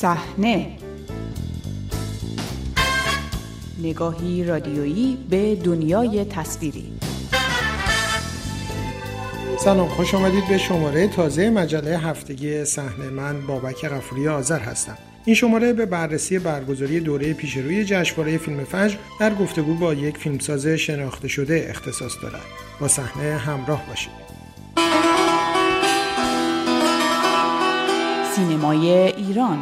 صحنه. 0.00 0.66
نگاهی 3.82 4.44
رادیویی 4.44 5.18
به 5.30 5.54
دنیای 5.54 6.24
تصویری. 6.24 6.92
سلام 9.58 9.88
خوش 9.88 10.14
آمدید 10.14 10.48
به 10.48 10.58
شماره 10.58 11.08
تازه 11.08 11.50
مجله 11.50 11.98
هفتگی 11.98 12.64
صحنه. 12.64 13.10
من 13.10 13.46
بابک 13.46 13.88
غفوری 13.88 14.28
آذر 14.28 14.58
هستم. 14.58 14.98
این 15.24 15.36
شماره 15.36 15.72
به 15.72 15.86
بررسی 15.86 16.38
برگزاری 16.38 17.00
دوره 17.00 17.32
پیشروی 17.32 17.84
جشنواره 17.84 18.38
فیلم 18.38 18.64
فجر 18.64 18.96
در 19.20 19.34
گفتگو 19.34 19.74
با 19.74 19.94
یک 19.94 20.18
فیلمساز 20.18 20.66
شناخته 20.66 21.28
شده 21.28 21.66
اختصاص 21.70 22.12
دارد. 22.22 22.46
با 22.80 22.88
صحنه 22.88 23.36
همراه 23.36 23.86
باشید. 23.88 24.39
سینمای 28.40 28.90
ایران. 28.90 29.58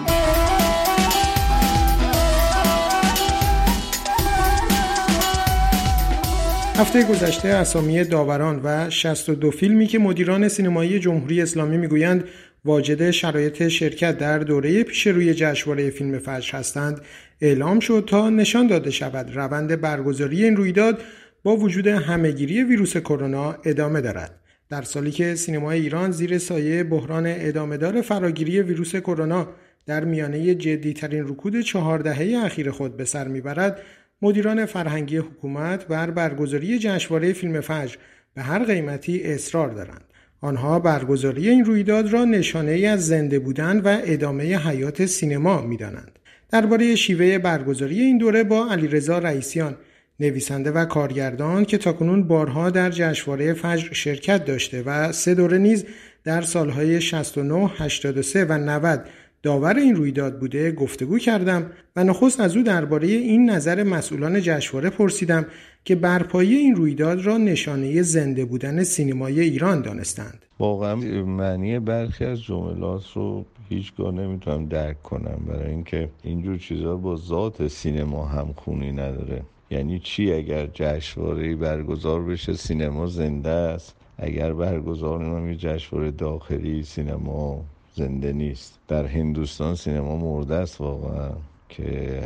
هفته 6.77 7.05
گذشته 7.05 7.49
اسامی 7.49 8.05
داوران 8.05 8.61
و 8.65 8.91
62 8.91 9.51
فیلمی 9.51 9.87
که 9.87 9.99
مدیران 9.99 10.49
سینمایی 10.49 10.99
جمهوری 10.99 11.43
اسلامی 11.43 11.77
می‌گویند 11.77 12.25
واجد 12.65 13.11
شرایط 13.11 13.69
شرکت 13.69 14.19
در 14.19 14.39
دوره 14.39 14.83
پیش 14.83 15.07
روی 15.07 15.35
جشنواره 15.35 15.91
فیلم 15.91 16.19
فجر 16.19 16.59
هستند 16.59 17.01
اعلام 17.41 17.81
شد 17.81 18.05
تا 18.07 18.31
نشان 18.31 18.67
داده 18.67 18.91
شود. 18.91 19.37
روند 19.37 19.81
برگزاری 19.81 20.45
این 20.45 20.57
رویداد 20.57 21.01
با 21.43 21.57
وجود 21.57 21.87
همهگیری 21.87 22.63
ویروس 22.63 22.97
کرونا 22.97 23.57
ادامه 23.65 24.01
دارد. 24.01 24.41
در 24.71 24.83
سالی 24.83 25.11
که 25.11 25.35
سینمای 25.35 25.81
ایران 25.81 26.11
زیر 26.11 26.39
سایه 26.39 26.85
بحران 26.85 27.25
ادامهدار 27.27 28.03
فراگیری 28.03 28.63
ویروس 28.63 28.97
کرونا 28.97 29.49
در 29.87 30.05
میانه 30.05 30.55
جدیترین 30.55 31.29
رکود 31.29 31.61
چهار 31.61 31.99
دهه 31.99 32.45
اخیر 32.45 32.71
خود 32.71 32.97
به 32.97 33.05
سر 33.05 33.29
می‌برد 33.29 33.81
مدیران 34.23 34.67
فرهنگی 34.67 35.17
حکومت 35.17 35.87
بر 35.87 36.11
برگزاری 36.11 36.79
جشنواره 36.79 37.33
فیلم 37.33 37.61
فجر 37.61 37.97
به 38.35 38.43
هر 38.43 38.65
قیمتی 38.65 39.23
اصرار 39.25 39.69
دارند. 39.69 40.05
آنها 40.41 40.79
برگزاری 40.79 41.49
این 41.49 41.65
رویداد 41.65 42.13
را 42.13 42.25
نشانه 42.25 42.73
ای 42.73 42.87
از 42.87 43.07
زنده 43.07 43.39
بودن 43.39 43.81
و 43.81 43.99
ادامه 44.05 44.59
حیات 44.59 45.07
سینما 45.07 45.63
می‌دانند. 45.63 46.19
درباره 46.51 46.95
شیوه 46.95 47.39
برگزاری 47.39 48.01
این 48.01 48.19
دوره 48.19 48.45
با 48.45 48.67
علیرضا 48.71 49.19
رئیسیان 49.19 49.77
نویسنده 50.21 50.71
و 50.71 50.85
کارگردان 50.85 51.65
که 51.65 51.79
تاکنون 51.79 52.23
بارها 52.29 52.71
در 52.71 52.91
جشنواره 52.91 53.55
فجر 53.55 53.93
شرکت 53.93 54.45
داشته 54.45 54.83
و 54.83 55.13
سه 55.13 55.35
دوره 55.35 55.59
نیز 55.59 55.85
در 56.25 56.43
سالهای 56.43 57.01
69, 57.01 57.71
83 57.79 58.45
و 58.45 58.53
90 58.53 59.09
داور 59.43 59.77
این 59.77 59.97
رویداد 59.97 60.39
بوده 60.41 60.73
گفتگو 60.73 61.19
کردم 61.19 61.71
و 61.97 62.05
نخست 62.05 62.41
از 62.41 62.57
او 62.57 62.63
درباره 62.63 63.09
این 63.09 63.51
نظر 63.51 63.83
مسئولان 63.83 64.41
جشنواره 64.41 64.91
پرسیدم 64.91 65.47
که 65.85 65.95
برپایی 65.95 66.55
این 66.57 66.75
رویداد 66.75 67.21
را 67.21 67.37
نشانه 67.37 68.03
زنده 68.03 68.45
بودن 68.45 68.83
سینمای 68.83 69.41
ایران 69.41 69.83
دانستند. 69.83 70.45
واقعا 70.59 70.97
معنی 71.25 71.79
برخی 71.79 72.25
از 72.25 72.43
جملات 72.43 73.13
رو 73.15 73.45
هیچگاه 73.69 74.15
نمی‌تونم 74.15 74.67
درک 74.67 75.03
کنم 75.03 75.41
برای 75.49 75.71
اینکه 75.71 76.11
اینجور 76.23 76.59
چیزها 76.59 76.97
با 76.97 77.17
ذات 77.17 77.69
سینما 77.69 78.27
هم 78.27 78.53
خونی 78.57 78.93
نداره. 78.93 79.43
یعنی 79.71 79.99
چی؟ 79.99 80.33
اگر 80.33 80.67
جشنواره 80.67 81.57
برگزار 81.57 82.25
بشه 82.25 82.53
سینما 82.53 83.07
زنده 83.07 83.51
است. 83.51 83.97
اگر 84.19 84.53
برگزار 84.53 85.25
نمی 85.25 85.57
جشنواره 85.57 86.11
داخلی 86.11 86.83
سینما 86.83 87.65
زنده 87.99 88.33
نیست. 88.33 88.79
در 88.89 89.07
هندوستان 89.07 89.75
سینما 89.75 90.17
مرده 90.17 90.55
است 90.55 90.81
واقعا 90.81 91.31
که 91.69 92.23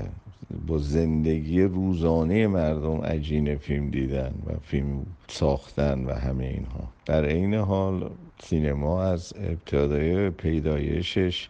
با 0.66 0.78
زندگی 0.78 1.62
روزانه 1.62 2.46
مردم 2.46 3.00
عجین 3.00 3.56
فیلم 3.56 3.90
دیدن 3.90 4.34
و 4.46 4.50
فیلم 4.62 5.06
ساختن 5.28 6.04
و 6.04 6.14
همه 6.14 6.44
اینها. 6.44 6.88
در 7.06 7.24
عین 7.24 7.54
حال 7.54 8.10
سینما 8.42 9.02
از 9.02 9.32
ابتدای 9.36 10.30
پیدایشش 10.30 11.48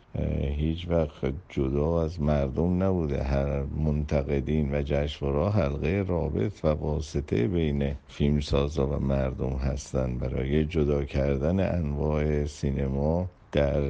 هیچ 0.56 0.89
وقت 0.89 1.33
جدا 1.49 2.03
از 2.03 2.21
مردم 2.21 2.83
نبوده. 2.83 3.22
هر 3.22 3.62
منتقدین 3.62 4.75
و 4.75 4.83
جشنواره 4.83 5.53
حلقه 5.53 6.04
رابط 6.09 6.65
و 6.65 6.69
واسطه 6.69 7.49
بین 7.49 7.94
فیلمسازا 8.09 8.87
و 8.87 8.99
مردم 9.00 9.53
هستند 9.53 10.19
برای 10.19 10.65
جدا 10.65 11.04
کردن 11.04 11.75
انواع 11.78 12.44
سینما 12.44 13.28
در 13.53 13.83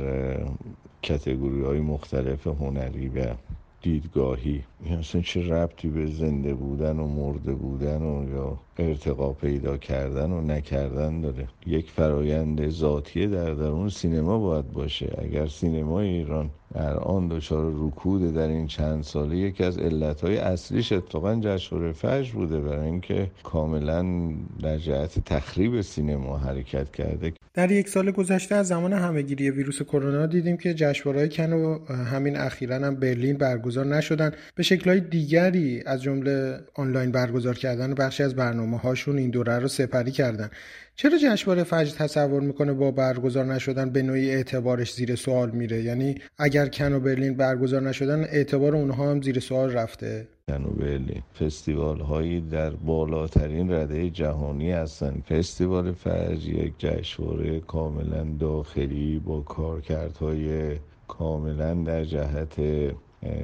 کتگوری 1.03 1.62
های 1.62 1.81
مختلف 1.81 2.47
هنری 2.47 3.09
و 3.09 3.34
دیدگاهی. 3.83 4.65
اصلا 4.99 5.21
چه 5.21 5.49
ربطی 5.49 5.89
به 5.89 6.06
زنده 6.06 6.55
بودن 6.55 6.99
و 6.99 7.06
مرده 7.06 7.55
بودن 7.55 8.03
و 8.03 8.31
یا 8.31 8.59
ارتقا 8.78 9.33
پیدا 9.33 9.77
کردن 9.77 10.31
و 10.31 10.41
نکردن 10.41 11.21
داره؟ 11.21 11.49
یک 11.67 11.91
فرایند 11.91 12.69
ذاتی 12.69 13.27
در 13.27 13.55
درون 13.55 13.89
سینما 13.89 14.39
باید 14.39 14.73
باشه. 14.73 15.17
اگر 15.19 15.47
سینما 15.47 16.00
ایران 16.00 16.50
در 16.75 16.97
آن 16.97 17.28
دچار 17.28 17.72
رکود 17.77 18.34
در 18.34 18.49
این 18.49 18.66
چند 18.66 19.05
ساله 19.05 19.37
یکی 19.37 19.65
از 19.65 19.78
علتهای 19.78 20.37
اصلیش 20.38 20.93
اتفاقا 20.93 21.41
جشنواره 21.43 21.93
فجر 21.93 22.33
بوده 22.33 22.60
برای 22.60 22.87
اینکه 22.87 23.31
کاملا 23.43 24.33
در 24.62 24.78
جهت 24.78 25.25
تخریب 25.25 25.81
سینما 25.81 26.38
حرکت 26.38 26.93
کرده. 26.93 27.32
در 27.55 27.71
یک 27.71 27.88
سال 27.88 28.11
گذشته 28.11 28.55
از 28.55 28.69
زمان 28.69 28.93
همهگیری 28.93 29.50
ویروس 29.50 29.82
کرونا 29.82 30.27
دیدیم 30.27 30.56
که 30.56 30.75
جشنواره‌های 30.75 31.28
کن 31.28 31.53
و 31.53 31.78
همین 31.93 32.37
اخیرا 32.37 32.77
هم 32.77 32.94
برلین 32.94 33.37
برگزار 33.37 33.87
نشدن. 33.87 34.32
به 34.55 34.62
شکلهای 34.62 35.00
دیگری 35.00 35.82
از 35.87 36.03
جمله 36.03 36.59
آنلاین 36.75 37.12
برگزار 37.12 37.55
کردن 37.55 37.94
بخشی 37.94 38.22
از 38.22 38.34
برنامه 38.34 38.78
هاشون 38.78 39.19
این 39.19 39.31
دوره 39.31 39.59
رو 39.59 39.69
سپری 39.69 40.11
کردن. 40.11 40.50
چرا 40.97 41.19
جشنواره 41.19 41.64
فجر 41.64 41.97
تصور 41.97 42.41
می‌کنه 42.41 42.72
با 42.72 42.91
برگزار 42.91 43.44
نشدن 43.44 43.91
به 43.91 44.03
نوعی 44.03 44.30
اعتبارش 44.30 44.94
زیر 44.94 45.16
سوال 45.16 45.50
میره؟ 45.50 45.82
یعنی 45.82 46.14
اگر 46.38 46.69
کن 46.69 46.92
و 46.92 47.00
برلین 47.00 47.36
برگزار 47.36 47.82
نشدن 47.82 48.25
اعتبار 48.25 48.76
اونها 48.76 49.10
هم 49.10 49.22
زیر 49.22 49.41
سوال 49.41 49.72
رفته؟ 49.72 50.28
کن 50.48 50.64
و 50.64 50.70
برلین 50.70 51.22
فستیوال 51.41 52.00
هایی 52.00 52.41
در 52.41 52.70
بالاترین 52.70 53.72
رده 53.72 54.10
جهانی 54.10 54.72
هستن. 54.72 55.22
فستیوال 55.28 55.92
فجر 55.92 56.48
یک 56.48 56.72
جشنواره 56.78 57.60
کاملا 57.60 58.26
داخلی 58.41 59.19
با 59.19 59.41
کارکردهای 59.41 60.76
کاملا 61.08 61.75
در 61.75 62.04
جهت 62.04 62.60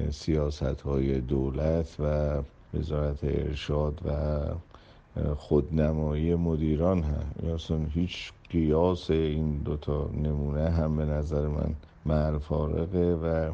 سیاست 0.09 0.81
های 0.81 1.21
دولت 1.21 1.99
و 1.99 2.37
وزارت 2.73 3.23
ارشاد 3.23 4.01
و 4.05 4.11
خودنمایی 5.37 6.35
مدیران 6.35 7.03
هم. 7.03 7.53
اصلا 7.53 7.77
هیچ 7.93 8.31
قیاس 8.49 9.11
این 9.11 9.57
دوتا 9.57 10.09
نمونه 10.23 10.69
هم 10.69 10.97
به 10.97 11.05
نظر 11.05 11.47
من 11.47 11.75
معرفارقه 12.05 13.17
و 13.23 13.51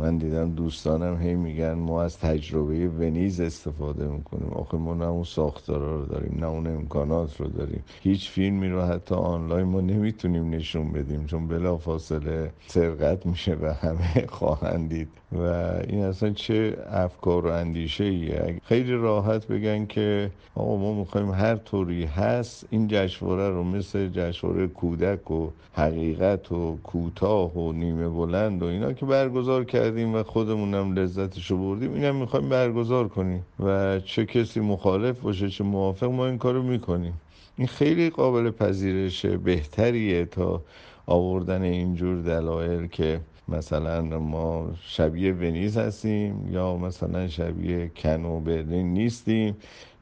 من 0.00 0.16
دیدم 0.16 0.50
دوستانم 0.50 1.20
هی 1.22 1.34
میگن 1.34 1.72
ما 1.72 2.02
از 2.02 2.18
تجربه 2.18 2.88
ونیز 2.88 3.40
استفاده 3.40 4.08
می‌کنیم. 4.08 4.50
آخه 4.50 4.76
ما 4.76 4.94
نه 4.94 5.04
اون 5.04 5.24
ساختارا 5.24 5.96
رو 5.96 6.06
داریم 6.06 6.36
نه 6.40 6.46
اون 6.46 6.66
امکانات 6.66 7.40
رو 7.40 7.48
داریم. 7.48 7.84
هیچ 8.02 8.30
فیلمی 8.30 8.68
رو 8.68 8.82
حتی 8.82 9.14
آنلاین 9.14 9.66
ما 9.66 9.80
نمی‌تونیم 9.80 10.50
نشون 10.50 10.92
بدیم 10.92 11.26
چون 11.26 11.48
بلا 11.48 11.76
فاصله 11.76 12.50
سرقت 12.66 13.26
میشه 13.26 13.56
و 13.62 13.66
همه 13.66 14.26
خواهند 14.38 14.88
دید 14.88 15.08
و 15.32 15.42
این 15.88 16.04
اصلا 16.04 16.30
چه 16.30 16.76
افکار 16.90 17.46
و 17.46 17.50
اندیشه 17.50 18.04
ایه 18.04 18.60
خیلی 18.64 18.92
راحت 18.92 19.46
بگن 19.46 19.86
که 19.86 20.30
آقا 20.54 20.76
ما 20.76 20.94
می‌خوایم 20.94 21.30
هر 21.30 21.56
طوری 21.56 22.04
هست 22.04 22.66
این 22.70 22.88
جشنواره 22.88 23.48
رو 23.48 23.64
مثل 23.64 24.08
جشنواره 24.08 24.66
کودک 24.66 25.30
و 25.30 25.50
حقیقت 25.72 26.52
و 26.52 26.78
کوتاه 26.82 27.56
و 27.56 27.72
نیمه 27.72 28.08
بلند 28.08 28.62
و 28.62 28.66
اینا 28.66 28.92
که 28.92 29.06
برگزار 29.06 29.49
کردیم 29.58 30.14
و 30.14 30.22
خودمونم 30.22 30.94
لذتشو 30.94 31.56
بردیم. 31.56 31.94
اینم 31.94 32.16
می‌خوایم 32.16 32.48
برگزار 32.48 33.08
کنیم 33.08 33.46
و 33.60 34.00
چه 34.00 34.26
کسی 34.26 34.60
مخالف 34.60 35.20
باشه 35.20 35.48
چه 35.48 35.64
موافق 35.64 36.06
ما 36.06 36.26
این 36.26 36.38
کارو 36.38 36.62
می‌کنیم. 36.62 37.20
این 37.58 37.66
خیلی 37.66 38.10
قابل 38.10 38.50
پذیرش 38.50 39.26
بهتریه 39.26 40.24
تا 40.24 40.62
آوردن 41.06 41.62
اینجور 41.62 42.22
دلایل 42.22 42.86
که 42.86 43.20
مثلا 43.48 44.18
ما 44.18 44.70
شبیه 44.86 45.32
ونیز 45.32 45.76
هستیم 45.76 46.48
یا 46.52 46.76
مثلا 46.76 47.28
شبیه 47.28 47.90
کن 47.96 48.24
و 48.24 48.40
برلین 48.40 48.92
نیستیم. 48.92 49.56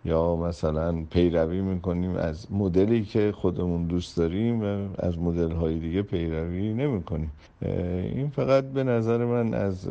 یا 0.04 0.36
مثلا 0.36 1.04
پیروی 1.10 1.60
می‌کنیم 1.60 2.16
از 2.16 2.52
مدلی 2.52 3.04
که 3.04 3.32
خودمون 3.32 3.86
دوست 3.86 4.16
داریم 4.16 4.62
و 4.62 4.88
از 4.98 5.18
مدل 5.18 5.52
های 5.52 5.78
دیگه 5.78 6.02
پیروی 6.02 6.74
نمی‌کنیم. 6.74 7.32
این 7.62 8.28
فقط 8.28 8.64
به 8.64 8.84
نظر 8.84 9.24
من 9.24 9.54
از 9.54 9.88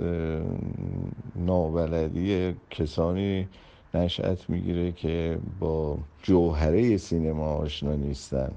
نابلدی 1.36 2.56
کسانی 2.70 3.48
نشأت 3.94 4.50
می‌گیره 4.50 4.92
که 4.92 5.38
با 5.60 5.98
جوهره 6.24 6.98
سینما 6.98 7.46
آشنا 7.46 7.96
نیستن. 7.96 8.52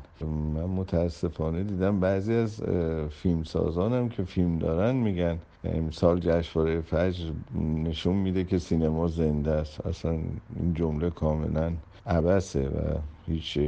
من 0.54 0.64
متاسفانه 0.64 1.62
دیدم 1.62 2.00
بعضی 2.00 2.34
از 2.34 2.62
فیلمسازانم 3.10 4.08
که 4.08 4.22
فیلم 4.24 4.58
دارن 4.58 4.96
میگن 4.96 5.38
امسال 5.64 6.20
جشنواره 6.20 6.80
فجر 6.80 7.30
نشون 7.84 8.16
میده 8.16 8.44
که 8.44 8.58
سینما 8.58 9.08
زنده 9.08 9.50
است. 9.50 9.86
اصلا 9.86 10.10
این 10.10 10.74
جمله 10.74 11.10
کاملا 11.10 11.72
عبسه 12.06 12.68
و 12.68 12.98
هیچ 13.26 13.58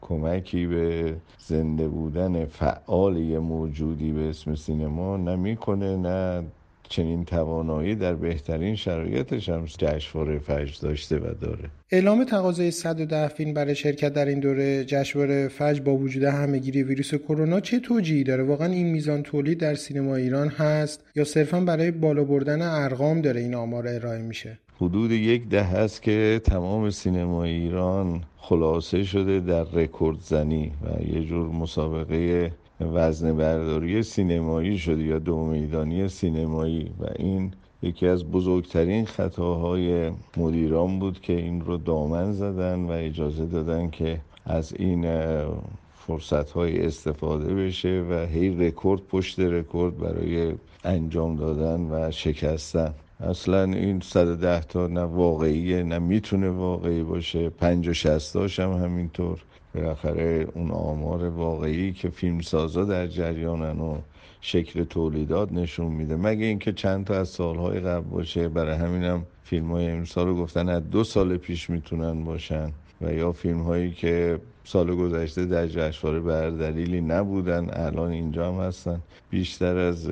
کمکی 0.00 0.66
به 0.66 1.16
زنده 1.38 1.88
بودن 1.88 2.44
فعال 2.44 3.38
موجودی 3.38 4.12
به 4.12 4.28
اسم 4.28 4.54
سینما 4.54 5.16
نمی‌کنه 5.16 5.96
نه 5.96 6.44
چنین 6.90 7.24
توانایی 7.24 7.94
در 7.94 8.14
بهترین 8.14 8.76
شرایطش 8.76 9.48
هم 9.48 9.64
جشنواره 9.64 10.38
فجر 10.38 10.74
داشته 10.82 11.18
و 11.18 11.34
داره. 11.40 11.70
اعلام 11.90 12.24
تقاضای 12.24 12.70
110 12.70 13.28
فیلم 13.28 13.54
برای 13.54 13.74
شرکت 13.74 14.12
در 14.12 14.26
این 14.26 14.40
دوره 14.40 14.84
جشنواره 14.84 15.48
فجر 15.48 15.82
با 15.82 15.96
وجود 15.96 16.22
همهگیری 16.22 16.82
ویروس 16.82 17.14
کرونا 17.14 17.60
چه 17.60 17.80
توجیهی 17.80 18.24
داره؟ 18.24 18.42
واقعا 18.42 18.72
این 18.72 18.86
میزان 18.86 19.22
تولید 19.22 19.58
در 19.58 19.74
سینما 19.74 20.16
ایران 20.16 20.48
هست 20.48 21.04
یا 21.14 21.24
صرفا 21.24 21.60
برای 21.60 21.90
بالا 21.90 22.24
بردن 22.24 22.62
ارقام 22.62 23.20
داره 23.20 23.40
این 23.40 23.54
آمار 23.54 23.88
ارائه 23.88 24.22
میشه؟ 24.22 24.58
حدود 24.76 25.10
یک 25.10 25.48
ده 25.48 25.62
هست 25.62 26.02
که 26.02 26.40
تمام 26.44 26.90
سینما 26.90 27.44
ایران 27.44 28.22
خلاصه 28.36 29.04
شده 29.04 29.40
در 29.40 29.64
رکورد 29.64 30.18
زنی 30.20 30.72
و 30.82 31.14
یه 31.14 31.24
جور 31.24 31.48
مسابقه 31.48 32.50
وزن 32.80 33.36
برداری 33.36 34.02
سینمایی 34.02 34.78
شده 34.78 35.02
یا 35.02 35.18
دو 35.18 35.44
میدانی 35.46 36.08
سینمایی 36.08 36.90
و 37.00 37.06
این 37.16 37.52
یکی 37.82 38.06
از 38.06 38.24
بزرگترین 38.24 39.06
خطاهای 39.06 40.10
مدیران 40.36 40.98
بود 40.98 41.20
که 41.20 41.32
این 41.32 41.60
رو 41.60 41.76
دامن 41.76 42.32
زدن 42.32 42.84
و 42.84 42.90
اجازه 42.90 43.46
دادن 43.46 43.90
که 43.90 44.20
از 44.44 44.72
این 44.78 45.06
فرصت 45.94 46.50
های 46.50 46.86
استفاده 46.86 47.54
بشه 47.54 48.04
و 48.10 48.26
هی 48.26 48.48
رکورد 48.50 49.00
پشت 49.00 49.40
رکورد 49.40 49.98
برای 49.98 50.54
انجام 50.84 51.36
دادن 51.36 51.80
و 51.90 52.10
شکستن. 52.10 52.94
اصلا 53.22 53.64
این 53.64 54.00
110 54.00 54.60
تا 54.60 54.86
نه 54.86 55.00
واقعیه 55.00 55.82
نه 55.82 55.98
می‌تونه 55.98 56.50
واقعی 56.50 57.02
باشه. 57.02 57.50
پنج 57.50 57.88
و 57.88 57.92
شستاش 57.92 58.60
هم 58.60 58.72
همینطور. 58.72 59.42
بالاخره 59.74 60.46
اون 60.54 60.70
آمار 60.70 61.24
واقعی 61.24 61.92
که 61.92 62.08
فیلمسازا 62.08 62.84
در 62.84 63.06
جریانن 63.06 63.80
و 63.80 63.98
شکل 64.40 64.84
تولیدات 64.84 65.52
نشون 65.52 65.92
میده. 65.92 66.16
مگه 66.16 66.46
اینکه 66.46 66.72
چند 66.72 67.04
تا 67.04 67.14
از 67.14 67.28
سالهای 67.28 67.80
قبل 67.80 68.08
باشه 68.08 68.48
برای 68.48 68.74
همینم 68.74 69.26
فیلم 69.44 69.72
های 69.72 69.90
امسال 69.90 70.26
رو 70.26 70.36
گفتن 70.36 70.68
از 70.68 70.90
دو 70.90 71.04
سال 71.04 71.36
پیش 71.36 71.70
می‌تونن 71.70 72.24
باشن. 72.24 72.72
و 73.00 73.12
یا 73.12 73.32
فیلم 73.32 73.60
هایی 73.60 73.92
که 73.92 74.40
سال 74.64 74.94
گذشته 74.94 75.46
در 75.46 75.66
جشنواره 75.66 76.20
بر 76.20 76.50
دلیلی 76.50 77.00
نبودن 77.00 77.68
الان 77.72 78.10
اینجا 78.10 78.52
هم 78.52 78.60
هستن. 78.60 79.00
بیشتر 79.30 79.76
از 79.76 80.10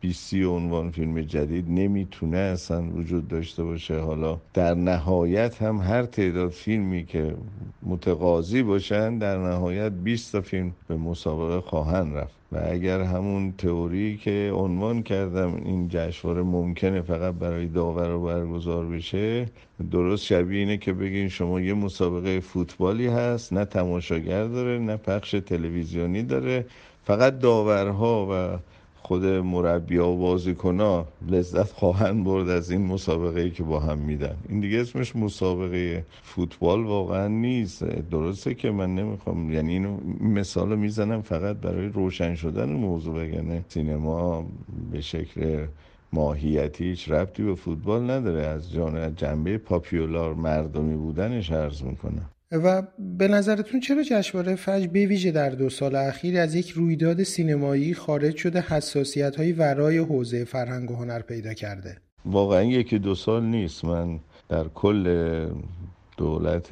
20 0.00 0.34
عنوان 0.34 0.90
فیلم 0.90 1.20
جدید 1.20 1.64
نمی‌تونه 1.68 2.36
اصلا 2.36 2.82
وجود 2.82 3.28
داشته 3.28 3.64
باشه. 3.64 3.98
حالا 3.98 4.40
در 4.54 4.74
نهایت 4.74 5.62
هم 5.62 5.76
هر 5.76 6.02
تعداد 6.02 6.50
فیلمی 6.50 7.04
که 7.04 7.34
متقاضی 7.82 8.62
باشن 8.62 9.18
در 9.18 9.38
نهایت 9.38 9.92
20 9.92 10.32
تا 10.32 10.40
فیلم 10.40 10.72
به 10.88 10.96
مسابقه 10.96 11.60
خواهند 11.60 12.16
رفت. 12.16 12.40
و 12.52 12.60
اگر 12.70 13.00
همون 13.00 13.52
تئوری 13.52 14.16
که 14.16 14.52
عنوان 14.54 15.02
کردم 15.02 15.54
این 15.64 15.88
جشنواره 15.88 16.42
ممکنه 16.42 17.00
فقط 17.00 17.34
برای 17.34 17.66
داور 17.66 18.18
برگزار 18.18 18.86
بشه 18.86 19.46
درست 19.90 20.24
شبیه 20.24 20.58
اینه 20.58 20.76
که 20.76 20.92
بگین 20.92 21.28
شما 21.28 21.60
یه 21.60 21.74
مسابقه 21.74 22.40
فوتبالی 22.40 23.06
هست 23.06 23.52
نه 23.52 23.64
تماشاگر 23.64 24.44
داره 24.44 24.78
نه 24.78 24.96
پخش 24.96 25.30
تلویزیونی 25.30 26.22
داره. 26.22 26.66
فقط 27.04 27.38
داورها 27.38 28.28
و 28.30 28.58
خود 29.10 29.24
مربیا 29.24 30.08
و 30.08 30.16
بازیکنا 30.16 31.06
لذت 31.28 31.72
خواهند 31.72 32.24
برد 32.24 32.48
از 32.48 32.70
این 32.70 32.86
مسابقه 32.86 33.50
که 33.50 33.62
با 33.62 33.80
هم 33.80 33.98
میدن. 33.98 34.36
این 34.48 34.60
دیگه 34.60 34.80
اسمش 34.80 35.16
مسابقه 35.16 36.04
فوتبال 36.22 36.84
واقعا 36.84 37.28
نیست. 37.28 37.84
درسته 37.84 38.54
که 38.54 38.70
من 38.70 38.94
نمی‌خوام 38.94 39.52
یعنی 39.52 39.72
اینو 39.72 39.96
مثال 40.20 40.78
می‌زنم 40.78 41.22
فقط 41.22 41.56
برای 41.56 41.86
روشن 41.86 42.34
شدن 42.34 42.72
موضوع 42.72 43.14
بگنه 43.14 43.64
سینما 43.68 44.46
به 44.92 45.00
شکل 45.00 45.66
ماهیتی 46.12 46.84
هیچ 46.84 47.10
ربطی 47.10 47.42
به 47.42 47.54
فوتبال 47.54 48.10
نداره. 48.10 48.46
از 48.46 48.72
جنبه 49.16 49.58
پاپیولار 49.58 50.34
مردمی 50.34 50.96
بودنش 50.96 51.52
عرض 51.52 51.82
می‌کنم. 51.82 52.30
و 52.52 52.82
به 52.98 53.28
نظرتون 53.28 53.80
چرا 53.80 54.02
جشنواره 54.02 54.54
فجر 54.54 54.86
به 54.86 55.06
ویژه 55.06 55.30
در 55.30 55.50
دو 55.50 55.70
سال 55.70 55.94
اخیر 55.94 56.38
از 56.38 56.54
یک 56.54 56.70
رویداد 56.70 57.22
سینمایی 57.22 57.94
خارج 57.94 58.36
شده 58.36 58.60
حساسیت 58.60 59.36
های 59.36 59.52
ورای 59.52 59.98
حوزه 59.98 60.44
فرهنگ 60.44 60.90
و 60.90 60.96
هنر 60.96 61.20
پیدا 61.20 61.54
کرده؟ 61.54 61.96
واقعا 62.24 62.62
یکی 62.62 62.98
دو 62.98 63.14
سال 63.14 63.44
نیست. 63.44 63.84
من 63.84 64.20
در 64.48 64.64
کل 64.68 65.48
دولت 66.16 66.68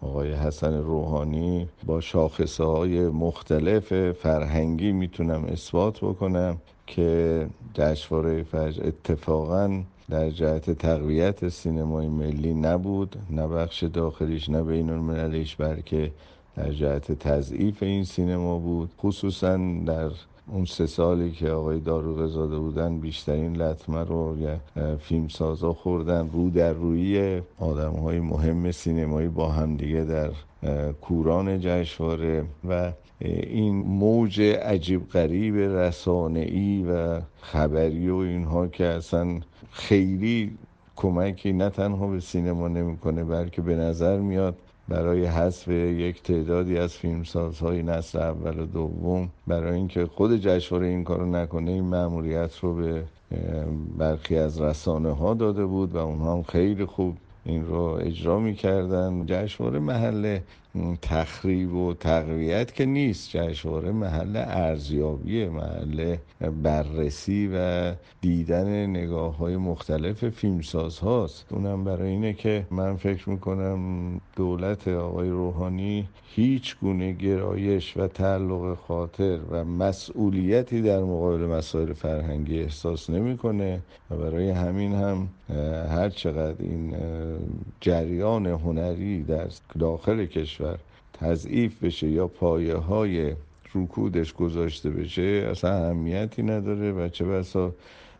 آقای 0.00 0.32
حسن 0.32 0.74
روحانی 0.74 1.68
با 1.86 2.00
شاخصه 2.00 2.64
های 2.64 3.00
مختلف 3.08 4.12
فرهنگی 4.12 4.92
می‌تونم 4.92 5.44
اثبات 5.44 5.98
بکنم 6.00 6.56
که 6.86 7.46
جشنواره 7.74 8.42
فجر 8.42 8.86
اتفاقا 8.86 9.82
در 10.12 10.30
جهت 10.30 10.70
تقویت 10.70 11.48
سینمای 11.48 12.08
ملی 12.08 12.54
نبود 12.54 13.16
نه 13.30 13.46
بخش 13.48 13.82
داخلیش 13.84 14.48
نه 14.48 14.62
بین 14.62 14.90
المللیش 14.90 15.56
بلکه 15.56 16.12
در 16.56 16.72
جهت 16.72 17.12
تضعیف 17.12 17.82
این 17.82 18.04
سینما 18.04 18.58
بود. 18.58 18.90
خصوصا 18.98 19.56
در 19.86 20.10
اون 20.46 20.64
سه 20.64 20.86
سالی 20.86 21.30
که 21.30 21.50
آقای 21.50 21.80
داروغ 21.80 22.26
زاده 22.26 22.58
بودن 22.58 22.98
بیشترین 22.98 23.56
لطمه 23.56 24.04
رو 24.04 24.36
فیلم 25.00 25.28
سازا 25.28 25.72
خوردن. 25.72 26.30
رو 26.32 26.50
در 26.50 26.72
روی 26.72 27.42
آدم 27.58 27.92
های 27.92 28.20
مهم 28.20 28.70
سینمایی 28.70 29.28
با 29.28 29.48
همدیگه 29.48 30.04
در 30.04 30.30
کوران 31.00 31.60
جشنواره 31.60 32.44
و 32.68 32.92
این 33.20 33.74
موج 33.74 34.40
عجیب 34.40 35.08
غریب 35.08 35.56
رسانه‌ای 35.56 36.84
و 36.90 37.20
خبری 37.40 38.10
و 38.10 38.16
اینها 38.16 38.66
که 38.66 38.84
اصلا 38.84 39.40
خیلی 39.70 40.58
کمکی 40.96 41.52
نه 41.52 41.70
تنها 41.70 42.06
به 42.06 42.20
سینما 42.20 42.68
نمی‌کنه 42.68 43.24
بلکه 43.24 43.62
به 43.62 43.76
نظر 43.76 44.18
میاد 44.18 44.56
برای 44.88 45.26
حذف 45.26 45.68
یک 45.68 46.22
تعدادی 46.22 46.78
از 46.78 46.92
فیلمسازهای 46.94 47.82
نسل 47.82 48.18
اول 48.18 48.58
و 48.58 48.66
دوم 48.66 49.28
برای 49.46 49.74
اینکه 49.76 50.06
خود 50.06 50.36
جشنواره 50.36 50.86
این 50.86 51.04
کارو 51.04 51.26
نکنه 51.26 51.70
این 51.70 51.84
مأموریت 51.84 52.58
رو 52.58 52.74
به 52.74 53.04
برخی 53.98 54.36
از 54.36 54.60
رسانه 54.60 55.12
ها 55.12 55.34
داده 55.34 55.64
بود 55.64 55.94
و 55.94 55.98
اونها 55.98 56.34
هم 56.34 56.42
خیلی 56.42 56.84
خوب 56.84 57.16
این 57.44 57.66
رو 57.66 57.82
اجرا 57.82 58.38
می‌کردن. 58.38 59.26
جشنواره 59.26 59.78
محل 59.78 60.38
تخریب 61.02 61.74
و 61.74 61.94
تقویت 61.94 62.74
که 62.74 62.86
نیست. 62.86 63.30
جشنواره 63.30 63.92
محل 63.92 64.36
ارزیابی 64.36 65.48
محل 65.48 66.16
بررسی 66.62 67.50
و 67.54 67.92
دیدن 68.20 68.86
نگاه 68.86 69.36
های 69.36 69.56
مختلف 69.56 70.28
فیلمساز 70.28 70.98
هاست. 70.98 71.46
اونم 71.50 71.84
برای 71.84 72.10
اینه 72.10 72.32
که 72.32 72.66
من 72.70 72.96
فکر 72.96 73.30
می‌کنم 73.30 73.80
دولت 74.36 74.88
آقای 74.88 75.28
روحانی 75.28 76.08
هیچ 76.34 76.76
گونه 76.80 77.12
گرایش 77.12 77.96
و 77.96 78.06
تعلق 78.06 78.78
خاطر 78.78 79.38
و 79.50 79.64
مسئولیتی 79.64 80.82
در 80.82 81.00
مقابل 81.00 81.46
مسائل 81.46 81.92
فرهنگی 81.92 82.60
احساس 82.60 83.10
نمی‌کنه 83.10 83.80
و 84.10 84.16
برای 84.16 84.50
همین 84.50 84.92
هم 84.92 85.28
هر 85.88 86.08
چقدر 86.08 86.64
این 86.64 86.94
جریان 87.80 88.46
هنری 88.46 89.22
در 89.22 89.48
داخل 89.78 90.26
کشور 90.26 90.61
تضعیف 91.12 91.84
بشه 91.84 92.08
یا 92.08 92.26
پایه 92.26 92.76
های 92.76 93.34
رکودش 93.74 94.32
گذاشته 94.32 94.90
بشه 94.90 95.48
اصلا 95.50 95.70
اهمیتی 95.70 96.42
نداره 96.42 96.92
و 96.92 97.08
چه 97.08 97.24
بسا 97.24 97.72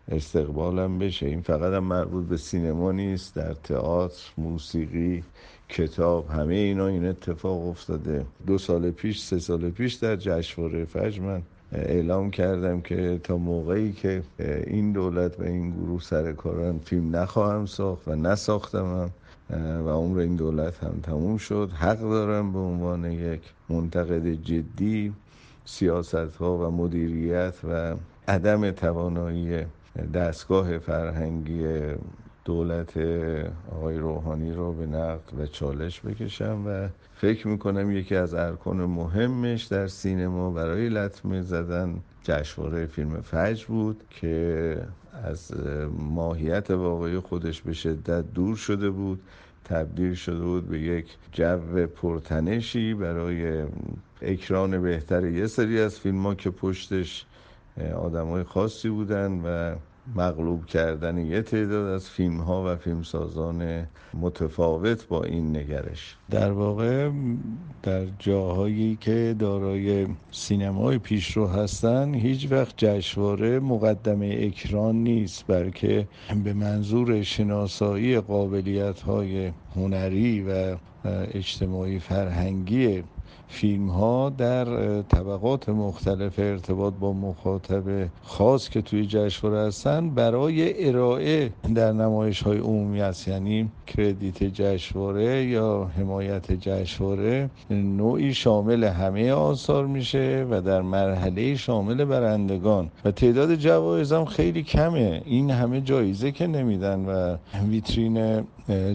استقبالم 0.09 0.99
بشه. 0.99 1.27
این 1.27 1.41
فقط 1.41 1.73
هم 1.73 1.85
مربوط 1.85 2.25
به 2.27 2.37
سینما 2.37 2.93
نیست 2.93 3.35
در 3.35 3.55
تئاتر 3.55 4.23
موسیقی 4.39 5.25
کتاب 5.69 6.31
همه 6.31 6.55
اینا 6.55 6.87
این 6.87 7.05
اتفاق 7.05 7.69
افتاده. 7.69 8.27
دو 8.47 8.59
سال 8.59 8.91
پیش 8.91 9.21
سه 9.21 9.39
سال 9.39 9.71
پیش 9.71 9.95
در 9.95 10.17
جشنواره 10.17 10.85
فجر 10.85 11.23
من 11.23 11.43
اعلام 11.73 12.31
کردم 12.31 12.81
که 12.81 13.21
تا 13.25 13.37
موقعی 13.37 13.93
که 13.93 14.23
این 14.67 14.93
دولت 14.93 15.41
و 15.41 15.43
این 15.43 15.71
گروه 15.71 16.01
سر 16.01 16.33
کارن 16.33 16.79
فیلم 16.79 17.17
نخواهم 17.17 17.67
ساخت 17.67 18.09
و 18.09 18.15
نساختم 18.15 18.85
هم 18.85 19.11
و 19.53 19.89
عمر 19.89 20.19
این 20.19 20.37
دولت 20.37 20.85
هم 20.85 21.01
تموم 21.03 21.37
شد. 21.37 21.71
حق 21.75 22.01
دارم 22.01 22.53
به 22.53 22.59
عنوان 22.59 23.13
یک 23.13 23.41
منتقد 23.69 24.27
جدی 24.27 25.13
سیاست 25.65 26.15
ها 26.15 26.59
و 26.59 26.71
مدیریت 26.71 27.55
و 27.71 27.95
عدم 28.29 28.71
توانایی 28.71 29.67
دستگاه 30.15 30.79
فرهنگی 30.79 31.65
دولت 32.45 32.97
آقای 33.73 33.99
روحانی 33.99 34.53
رو 34.53 34.73
به 34.73 34.87
نقد 34.87 35.39
و 35.39 35.47
چالش 35.47 36.01
بکشم 36.01 36.65
و 36.67 36.89
فکر 37.15 37.49
می‌کنم 37.49 37.91
یکی 37.91 38.17
از 38.17 38.35
ارکان 38.35 38.77
مهمش 38.77 39.65
در 39.65 39.87
سینما 39.87 40.51
برای 40.51 40.89
لطمه 40.89 41.43
زدن 41.43 41.95
جشنواره 42.23 42.87
فیلم 42.87 43.21
فجر 43.21 43.67
بود 43.67 44.05
که 44.11 44.77
از 45.25 45.53
ماهیت 45.99 46.71
واقعی 46.71 47.19
خودش 47.19 47.63
به 47.63 47.73
شدت 47.73 48.33
دور 48.35 48.57
شده 48.57 48.91
بود 48.91 49.21
تبدیل 49.65 50.15
شده 50.15 50.45
بود 50.45 50.69
به 50.69 50.81
یک 50.81 51.07
جو 51.33 51.87
پرتنشی 51.87 52.95
برای 52.95 53.65
اکران 54.23 54.83
بهتر 54.83 55.27
یه 55.27 55.47
سری 55.47 55.81
از 55.81 56.01
فیلم 56.01 56.23
ها 56.27 56.35
که 56.35 56.51
پشتش 56.51 57.27
آدم 57.95 58.27
های 58.27 58.43
خاصی 58.43 58.89
بودن 58.89 59.33
و 59.45 59.75
مغلوب 60.17 60.67
کردن 60.67 61.19
یه 61.19 61.43
تعداد 61.43 61.87
از 61.87 62.11
فیلم 62.11 62.41
ها 62.41 62.65
و 62.67 62.77
فیلمسازان 62.77 63.87
متفاوت 64.15 65.09
با 65.09 65.25
این 65.25 65.57
نگرش. 65.57 66.17
در 66.31 66.53
واقع 66.53 67.11
در 67.83 68.07
جاهایی 68.19 68.99
که 69.01 69.37
دارای 69.39 70.07
سینمای 70.31 70.99
پیشرو 70.99 71.47
هستن 71.47 72.15
هیچ 72.15 72.53
وقت 72.53 72.75
جشنواره 72.77 73.61
مقدمه 73.61 74.37
اکران 74.41 74.97
نیست 74.97 75.45
بلکه 75.49 76.09
به 76.45 76.53
منظور 76.53 77.23
شناسایی 77.23 78.21
قابلیت 78.21 79.01
های 79.01 79.53
هنری 79.77 80.43
و 80.43 80.77
اجتماعی 81.35 81.99
فرهنگی 81.99 83.05
فیلم 83.53 83.89
ها 83.89 84.31
در 84.31 84.65
طبقات 85.03 85.69
مختلف 85.69 86.39
ارتباط 86.39 86.95
با 87.01 87.13
مخاطب 87.13 88.09
خاص 88.23 88.69
که 88.69 88.83
توی 88.83 89.07
جشنواره 89.07 89.67
هستن 89.67 90.11
برای 90.11 90.89
ارائه 90.89 91.53
در 91.75 91.93
نمایش 91.93 92.43
های 92.43 92.59
عمومی 92.59 93.01
است 93.01 93.29
یعنی 93.29 93.71
کردیت 93.87 94.45
جشنواره 94.45 95.45
یا 95.45 95.91
حمایت 95.97 96.53
جشنواره 96.53 97.51
نوعی 97.71 98.35
شامل 98.35 98.85
همه 98.85 99.33
آثار 99.33 99.87
میشه 99.87 100.47
و 100.51 100.61
در 100.61 100.83
مرحله 100.83 101.57
شامل 101.57 102.05
برندگان. 102.05 102.91
و 103.05 103.11
تعداد 103.11 103.55
جوایز 103.55 104.13
هم 104.13 104.25
خیلی 104.25 104.63
کمه. 104.63 105.23
این 105.25 105.51
همه 105.51 105.81
جایزه 105.81 106.33
که 106.33 106.47
نمیدن 106.47 107.05
و 107.05 107.37
ویترین 107.69 108.45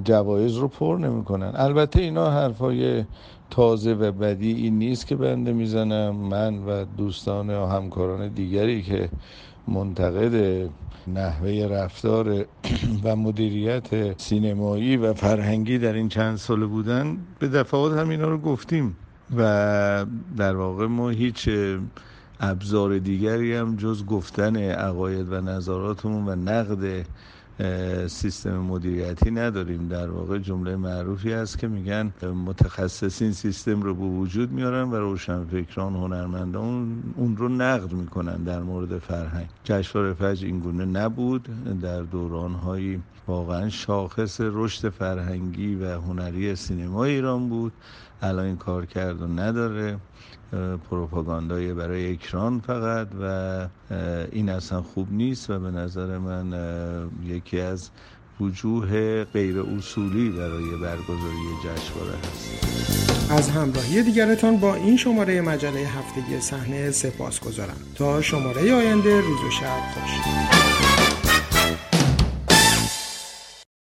جوایز 0.03 0.55
رو 0.55 0.67
پر 0.67 0.97
نمی‌کنن. 1.01 1.51
البته 1.55 2.01
اینا 2.01 2.31
حرفای 2.31 3.03
تازه 3.49 3.93
و 3.93 4.11
بدی 4.11 4.51
این 4.51 4.79
نیست 4.79 5.07
که 5.07 5.15
بنده 5.15 5.53
می‌زنم. 5.53 6.15
من 6.15 6.57
و 6.57 6.85
دوستان 6.85 7.49
و 7.49 7.65
همکاران 7.65 8.27
دیگری 8.27 8.81
که 8.81 9.09
منتقد 9.67 10.69
نحوه 11.07 11.67
رفتار 11.71 12.45
و 13.03 13.15
مدیریت 13.15 14.21
سینمایی 14.21 14.97
و 14.97 15.13
فرهنگی 15.13 15.77
در 15.77 15.93
این 15.93 16.09
چند 16.09 16.37
ساله 16.37 16.65
بودن 16.65 17.17
به 17.39 17.47
دفعات 17.47 17.97
هم 17.97 18.09
اینا 18.09 18.27
رو 18.27 18.37
گفتیم 18.37 18.97
و 19.37 20.05
در 20.37 20.55
واقع 20.55 20.85
ما 20.85 21.09
هیچ 21.09 21.49
ابزار 22.39 22.97
دیگری 22.97 23.53
هم 23.53 23.75
جز 23.75 24.05
گفتن 24.05 24.57
عقاید 24.57 25.31
و 25.31 25.41
نظراتمون 25.41 26.27
و 26.27 26.35
نقد 26.35 27.05
سیستم 28.07 28.57
مدیریتی 28.57 29.31
نداریم. 29.31 29.87
در 29.87 30.09
واقع 30.09 30.37
جمله 30.37 30.75
معروفی 30.75 31.33
است 31.33 31.59
که 31.59 31.67
میگن 31.67 32.13
متخصصین 32.45 33.31
سیستم 33.31 33.81
رو 33.81 33.95
به 33.95 34.05
وجود 34.05 34.51
میارن 34.51 34.89
و 34.91 34.95
روشنفکران 34.95 35.95
هنرمندان 35.95 37.03
اون 37.15 37.37
رو 37.37 37.49
نقد 37.49 37.91
می‌کنن 37.93 38.43
در 38.43 38.59
مورد 38.59 38.97
فرهنگ. 38.97 39.47
جشنواره 39.63 40.13
فجر 40.13 40.45
این 40.45 40.59
گونه 40.59 40.85
نبود. 40.85 41.49
در 41.81 42.01
دورانهایی 42.01 43.01
واقعا 43.27 43.69
شاخص 43.69 44.41
رشد 44.41 44.89
فرهنگی 44.89 45.75
و 45.75 46.01
هنری 46.01 46.55
سینما 46.55 47.03
ایران 47.03 47.49
بود. 47.49 47.73
الان 48.21 48.45
این 48.45 48.57
کار 48.57 48.85
کرد 48.85 49.21
و 49.21 49.27
نداره. 49.27 49.97
پروپاگاندای 50.89 51.73
برای 51.73 52.11
اکران 52.11 52.59
فقط 52.59 53.07
و 53.21 53.67
این 54.31 54.49
اصلا 54.49 54.81
خوب 54.81 55.07
نیست 55.11 55.49
و 55.49 55.59
به 55.59 55.71
نظر 55.71 56.17
من 56.17 56.53
یکی 57.25 57.59
از 57.59 57.89
وجوه 58.39 59.23
غیر 59.23 59.59
اصولی 59.59 60.29
برای 60.29 60.71
برگزاری 60.81 61.47
جشنواره 61.63 62.17
هست. 62.17 63.31
از 63.31 63.49
همراهی 63.49 64.03
دیگرتان 64.03 64.57
با 64.57 64.75
این 64.75 64.97
شماره 64.97 65.41
مجله 65.41 65.79
هفتگی 65.79 66.39
صحنه 66.39 66.91
سپاس 66.91 67.39
گذارم 67.39 67.77
تا 67.95 68.21
شماره 68.21 68.73
آینده 68.75 69.21
روز 69.21 69.39
و 69.47 69.51
شب 69.51 69.79
خوش. 69.93 70.76